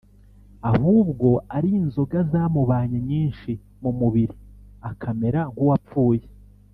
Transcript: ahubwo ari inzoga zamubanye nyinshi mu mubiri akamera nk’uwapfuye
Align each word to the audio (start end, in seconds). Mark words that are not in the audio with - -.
ahubwo 0.71 1.29
ari 1.55 1.69
inzoga 1.81 2.17
zamubanye 2.31 2.97
nyinshi 3.09 3.51
mu 3.81 3.91
mubiri 3.99 4.35
akamera 4.89 5.39
nk’uwapfuye 5.51 6.23